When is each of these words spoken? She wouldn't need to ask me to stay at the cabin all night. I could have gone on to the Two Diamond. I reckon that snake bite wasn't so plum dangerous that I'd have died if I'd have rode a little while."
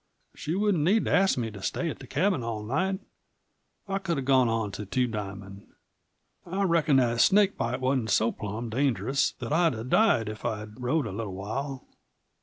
She 0.35 0.55
wouldn't 0.55 0.83
need 0.83 1.05
to 1.05 1.13
ask 1.13 1.37
me 1.37 1.51
to 1.51 1.61
stay 1.61 1.87
at 1.91 1.99
the 1.99 2.07
cabin 2.07 2.41
all 2.41 2.63
night. 2.63 3.01
I 3.87 3.99
could 3.99 4.17
have 4.17 4.25
gone 4.25 4.49
on 4.49 4.71
to 4.71 4.81
the 4.81 4.85
Two 4.89 5.05
Diamond. 5.05 5.67
I 6.43 6.63
reckon 6.63 6.95
that 6.95 7.21
snake 7.21 7.55
bite 7.55 7.79
wasn't 7.81 8.09
so 8.09 8.31
plum 8.31 8.71
dangerous 8.71 9.33
that 9.33 9.53
I'd 9.53 9.73
have 9.73 9.89
died 9.91 10.27
if 10.27 10.43
I'd 10.43 10.69
have 10.69 10.73
rode 10.79 11.05
a 11.05 11.11
little 11.11 11.35
while." 11.35 11.85